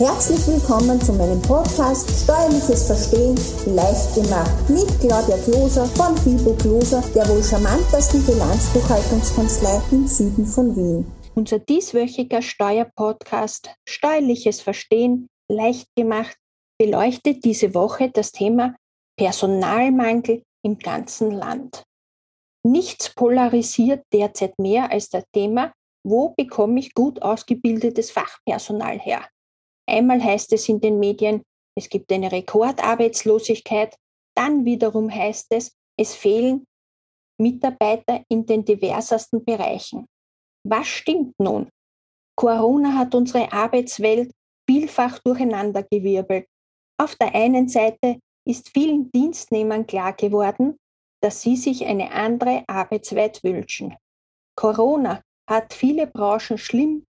[0.00, 7.02] Herzlich willkommen zu meinem Podcast Steuerliches Verstehen leicht gemacht mit Claudia Kloser von Fibo Kloser,
[7.14, 11.12] der wohl charmantesten Bilanzbuchhaltungskanzlei im Süden von Wien.
[11.34, 16.34] Unser dieswöchiger Steuerpodcast Steuerliches Verstehen leicht gemacht
[16.78, 18.74] beleuchtet diese Woche das Thema
[19.18, 21.82] Personalmangel im ganzen Land.
[22.66, 29.28] Nichts polarisiert derzeit mehr als das Thema, wo bekomme ich gut ausgebildetes Fachpersonal her?
[29.90, 31.42] Einmal heißt es in den Medien,
[31.76, 33.94] es gibt eine Rekordarbeitslosigkeit,
[34.36, 36.64] dann wiederum heißt es, es fehlen
[37.38, 40.06] Mitarbeiter in den diversesten Bereichen.
[40.66, 41.68] Was stimmt nun?
[42.36, 44.32] Corona hat unsere Arbeitswelt
[44.68, 46.46] vielfach durcheinandergewirbelt.
[46.98, 50.76] Auf der einen Seite ist vielen Dienstnehmern klar geworden,
[51.22, 53.96] dass sie sich eine andere Arbeitswelt wünschen.
[54.56, 57.04] Corona hat viele Branchen schlimm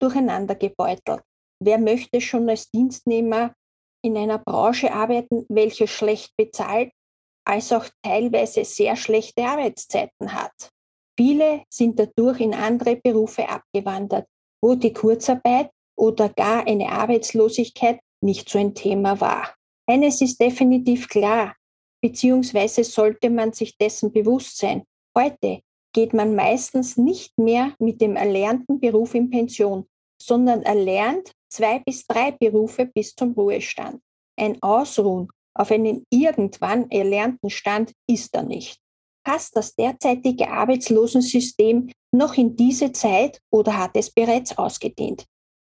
[0.00, 1.22] durcheinandergebeutelt.
[1.62, 3.54] Wer möchte schon als Dienstnehmer
[4.02, 6.92] in einer Branche arbeiten, welche schlecht bezahlt,
[7.44, 10.70] als auch teilweise sehr schlechte Arbeitszeiten hat?
[11.18, 14.26] Viele sind dadurch in andere Berufe abgewandert,
[14.62, 19.54] wo die Kurzarbeit oder gar eine Arbeitslosigkeit nicht so ein Thema war.
[19.88, 21.54] Eines ist definitiv klar,
[22.02, 24.84] beziehungsweise sollte man sich dessen bewusst sein.
[25.16, 25.60] Heute
[25.94, 29.86] geht man meistens nicht mehr mit dem erlernten Beruf in Pension,
[30.20, 34.00] sondern erlernt zwei bis drei Berufe bis zum Ruhestand.
[34.38, 38.78] Ein Ausruhen auf einen irgendwann erlernten Stand ist da nicht.
[39.24, 45.24] Passt das derzeitige Arbeitslosensystem noch in diese Zeit oder hat es bereits ausgedehnt?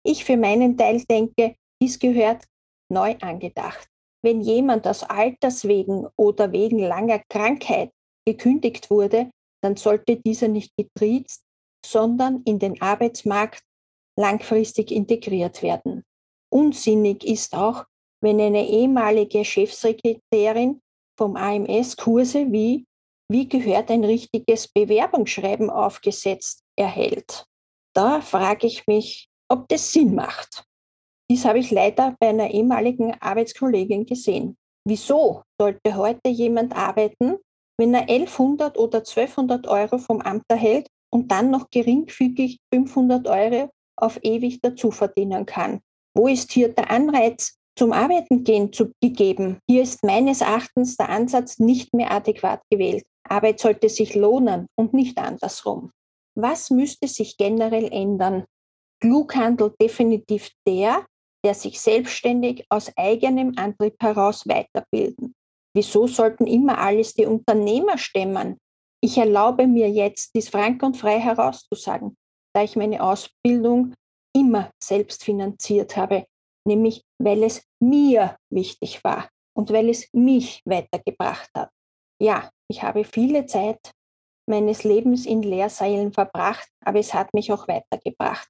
[0.05, 2.45] Ich für meinen Teil denke, dies gehört
[2.91, 3.89] neu angedacht.
[4.23, 7.91] Wenn jemand aus Alters wegen oder wegen langer Krankheit
[8.27, 9.31] gekündigt wurde,
[9.62, 11.43] dann sollte dieser nicht getriezt,
[11.84, 13.62] sondern in den Arbeitsmarkt
[14.19, 16.05] langfristig integriert werden.
[16.53, 17.84] Unsinnig ist auch,
[18.22, 20.80] wenn eine ehemalige Chefsekretärin
[21.19, 22.84] vom AMS Kurse wie
[23.31, 27.44] wie gehört ein richtiges Bewerbungsschreiben aufgesetzt erhält.
[27.94, 30.65] Da frage ich mich, ob das Sinn macht.
[31.31, 34.56] Dies habe ich leider bei einer ehemaligen Arbeitskollegin gesehen.
[34.84, 37.37] Wieso sollte heute jemand arbeiten,
[37.78, 43.70] wenn er 1100 oder 1200 Euro vom Amt erhält und dann noch geringfügig 500 Euro
[44.03, 45.81] auf ewig dazu verdienen kann.
[46.15, 49.59] Wo ist hier der Anreiz zum Arbeiten gehen zu, gegeben?
[49.69, 53.05] Hier ist meines Erachtens der Ansatz nicht mehr adäquat gewählt.
[53.28, 55.93] Arbeit sollte sich lohnen und nicht andersrum.
[56.34, 58.44] Was müsste sich generell ändern?
[59.00, 61.06] Klug handelt definitiv der,
[61.44, 65.34] der sich selbstständig aus eigenem Antrieb heraus weiterbilden.
[65.75, 68.59] Wieso sollten immer alles die Unternehmer stemmen?
[69.03, 72.17] Ich erlaube mir jetzt, dies frank und frei herauszusagen
[72.55, 73.94] da ich meine Ausbildung
[74.34, 76.27] immer selbst finanziert habe,
[76.66, 81.71] nämlich weil es mir wichtig war und weil es mich weitergebracht hat.
[82.21, 83.93] Ja, ich habe viele Zeit
[84.49, 88.49] meines Lebens in Lehrseilen verbracht, aber es hat mich auch weitergebracht.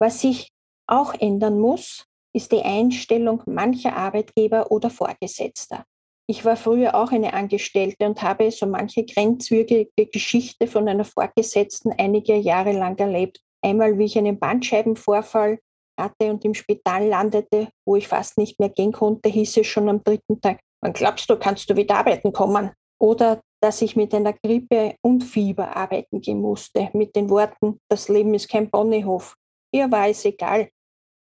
[0.00, 0.50] Was sich
[0.88, 5.84] auch ändern muss, ist die Einstellung mancher Arbeitgeber oder Vorgesetzter.
[6.28, 11.92] Ich war früher auch eine Angestellte und habe so manche grenzwürdige Geschichte von einer Vorgesetzten
[11.96, 13.40] einige Jahre lang erlebt.
[13.62, 15.60] Einmal, wie ich einen Bandscheibenvorfall
[15.96, 19.88] hatte und im Spital landete, wo ich fast nicht mehr gehen konnte, hieß es schon
[19.88, 22.72] am dritten Tag, wann glaubst du, kannst du wieder arbeiten kommen?
[23.00, 28.08] Oder dass ich mit einer Grippe und Fieber arbeiten gehen musste, mit den Worten, das
[28.08, 29.36] Leben ist kein Ponyhof.
[29.72, 30.70] Ihr war es egal,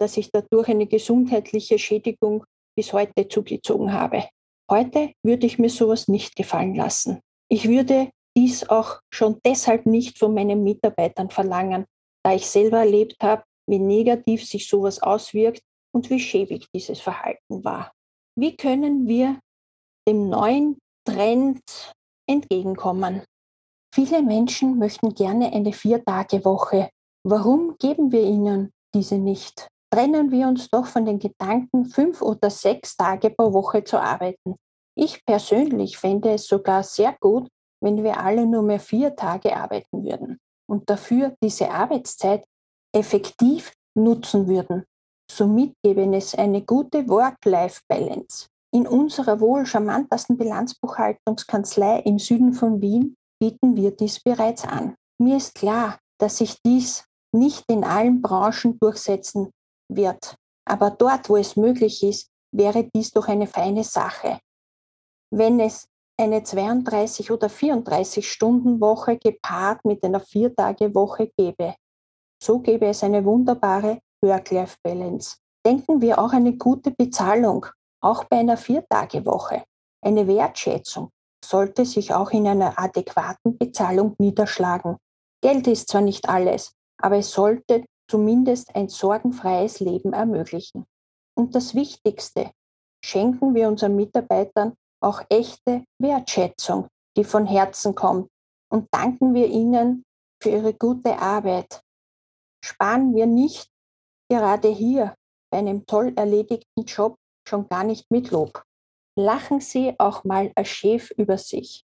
[0.01, 2.45] dass ich dadurch eine gesundheitliche Schädigung
[2.77, 4.25] bis heute zugezogen habe.
[4.71, 7.21] Heute würde ich mir sowas nicht gefallen lassen.
[7.51, 11.87] Ich würde dies auch schon deshalb nicht von meinen Mitarbeitern verlangen,
[12.23, 15.63] da ich selber erlebt habe, wie negativ sich sowas auswirkt
[15.95, 17.93] und wie schäbig dieses Verhalten war.
[18.39, 19.41] Wie können wir
[20.07, 21.63] dem neuen Trend
[22.29, 23.25] entgegenkommen?
[23.95, 26.91] Viele Menschen möchten gerne eine Vier-Tage-Woche.
[27.25, 29.67] Warum geben wir ihnen diese nicht?
[29.91, 34.57] Trennen wir uns doch von den Gedanken, fünf oder sechs Tage pro Woche zu arbeiten.
[34.97, 37.49] Ich persönlich fände es sogar sehr gut,
[37.81, 40.39] wenn wir alle nur mehr vier Tage arbeiten würden
[40.69, 42.45] und dafür diese Arbeitszeit
[42.95, 44.85] effektiv nutzen würden.
[45.31, 48.49] Somit gäbe es eine gute Work-Life-Balance.
[48.75, 54.95] In unserer wohl charmantesten Bilanzbuchhaltungskanzlei im Süden von Wien bieten wir dies bereits an.
[55.21, 59.51] Mir ist klar, dass sich dies nicht in allen Branchen durchsetzen
[59.89, 60.37] wird.
[60.65, 64.39] Aber dort, wo es möglich ist, wäre dies doch eine feine Sache.
[65.31, 65.87] Wenn es
[66.19, 71.75] eine 32 oder 34 Stunden Woche gepaart mit einer Viertage Woche gäbe,
[72.43, 75.37] so gäbe es eine wunderbare Work-Life-Balance.
[75.65, 77.67] Denken wir auch eine gute Bezahlung,
[78.03, 79.65] auch bei einer Viertagewoche.
[80.05, 81.11] Eine Wertschätzung
[81.45, 84.97] sollte sich auch in einer adäquaten Bezahlung niederschlagen.
[85.41, 90.87] Geld ist zwar nicht alles, aber es sollte zumindest ein sorgenfreies Leben ermöglichen.
[91.37, 92.51] Und das Wichtigste,
[93.05, 98.29] schenken wir unseren Mitarbeitern auch echte Wertschätzung, die von Herzen kommt,
[98.71, 100.05] und danken wir ihnen
[100.43, 101.83] für ihre gute Arbeit.
[102.65, 103.71] Sparen wir nicht
[104.29, 105.15] gerade hier
[105.51, 107.17] bei einem toll erledigten Job
[107.49, 108.63] schon gar nicht mit Lob.
[109.17, 111.85] Lachen Sie auch mal als Chef über sich.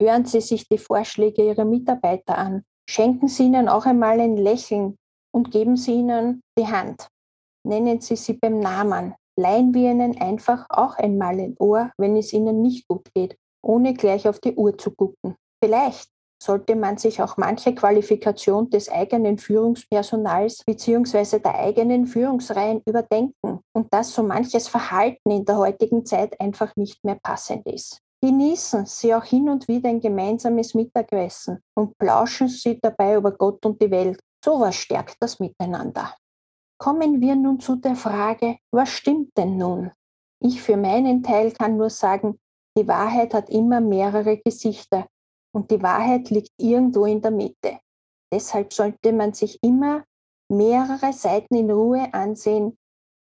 [0.00, 2.64] Hören Sie sich die Vorschläge Ihrer Mitarbeiter an.
[2.88, 4.96] Schenken Sie ihnen auch einmal ein Lächeln
[5.34, 7.08] und geben Sie ihnen die Hand.
[7.64, 9.14] Nennen Sie sie beim Namen.
[9.38, 13.94] Leihen wir ihnen einfach auch einmal ein Ohr, wenn es ihnen nicht gut geht, ohne
[13.94, 15.36] gleich auf die Uhr zu gucken.
[15.62, 16.10] Vielleicht
[16.42, 21.38] sollte man sich auch manche Qualifikation des eigenen Führungspersonals bzw.
[21.38, 27.02] der eigenen Führungsreihen überdenken und dass so manches Verhalten in der heutigen Zeit einfach nicht
[27.04, 28.00] mehr passend ist.
[28.20, 33.64] Genießen Sie auch hin und wieder ein gemeinsames Mittagessen und plauschen Sie dabei über Gott
[33.64, 34.18] und die Welt.
[34.44, 36.16] Sowas stärkt das Miteinander.
[36.78, 39.92] Kommen wir nun zu der Frage, was stimmt denn nun?
[40.40, 42.40] Ich für meinen Teil kann nur sagen,
[42.76, 45.06] die Wahrheit hat immer mehrere Gesichter
[45.54, 47.78] und die Wahrheit liegt irgendwo in der Mitte.
[48.32, 50.04] Deshalb sollte man sich immer
[50.50, 52.76] mehrere Seiten in Ruhe ansehen,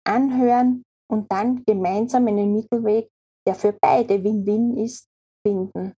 [0.05, 3.09] anhören und dann gemeinsam einen Mittelweg,
[3.47, 5.07] der für beide Win-Win ist,
[5.47, 5.93] finden.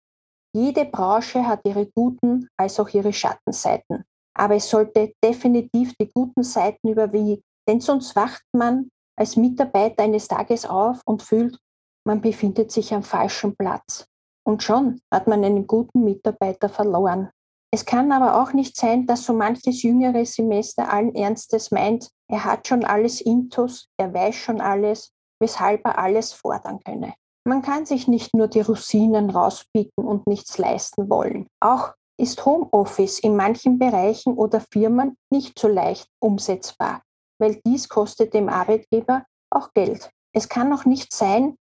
[0.54, 4.04] Jede Branche hat ihre guten als auch ihre Schattenseiten.
[4.38, 10.28] Aber es sollte definitiv die guten Seiten überwiegen, denn sonst wacht man als Mitarbeiter eines
[10.28, 11.58] Tages auf und fühlt,
[12.06, 14.06] man befindet sich am falschen Platz.
[14.46, 17.30] Und schon hat man einen guten Mitarbeiter verloren.
[17.74, 22.46] Es kann aber auch nicht sein, dass so manches jüngere Semester allen Ernstes meint, er
[22.46, 25.12] hat schon alles intus, er weiß schon alles,
[25.42, 27.14] weshalb er alles fordern könne.
[27.46, 31.48] Man kann sich nicht nur die Rosinen rauspicken und nichts leisten wollen.
[31.60, 37.04] Auch ist Homeoffice in manchen Bereichen oder Firmen nicht so leicht umsetzbar,
[37.40, 40.10] weil dies kostet dem Arbeitgeber auch Geld.
[40.34, 41.56] Es kann auch nicht sein,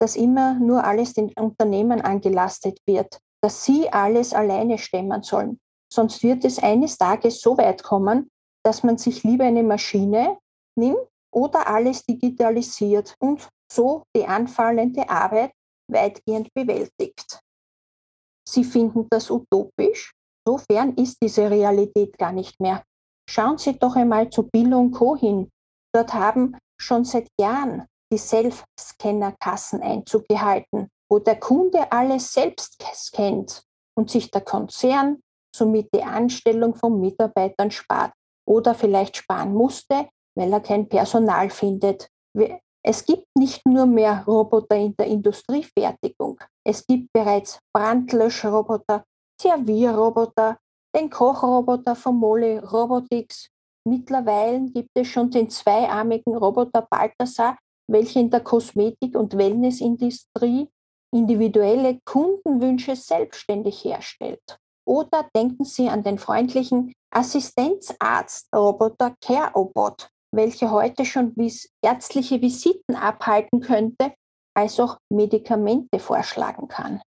[0.00, 5.60] dass immer nur alles den Unternehmen angelastet wird, dass sie alles alleine stemmen sollen.
[5.92, 8.30] Sonst wird es eines Tages so weit kommen,
[8.64, 10.38] dass man sich lieber eine Maschine
[10.76, 10.98] nimmt
[11.32, 15.52] oder alles digitalisiert und so die anfallende Arbeit
[15.88, 17.40] weitgehend bewältigt.
[18.48, 20.12] Sie finden das utopisch?
[20.46, 22.82] Sofern ist diese Realität gar nicht mehr.
[23.28, 25.16] Schauen Sie doch einmal zu Bill und Co.
[25.16, 25.50] hin.
[25.94, 33.62] Dort haben schon seit Jahren die Self-Scanner-Kassen Einzug gehalten, wo der Kunde alles selbst scannt
[33.96, 35.20] und sich der Konzern
[35.54, 38.12] somit die Anstellung von Mitarbeitern spart
[38.48, 42.08] oder vielleicht sparen musste, weil er kein Personal findet.
[42.82, 46.40] Es gibt nicht nur mehr Roboter in der Industriefertigung.
[46.66, 49.04] Es gibt bereits Brandlöschroboter,
[49.40, 50.56] Servierroboter,
[50.96, 53.48] den Kochroboter von Mole Robotics.
[53.86, 57.56] Mittlerweile gibt es schon den zweiarmigen Roboter Balthasar,
[57.90, 60.68] welche in der Kosmetik- und Wellnessindustrie
[61.12, 64.58] individuelle Kundenwünsche selbstständig herstellt.
[64.86, 73.60] Oder denken Sie an den freundlichen Assistenzarzt-Roboter CareObot, welcher heute schon vis ärztliche Visiten abhalten
[73.60, 74.12] könnte,
[74.54, 77.00] als auch Medikamente vorschlagen kann.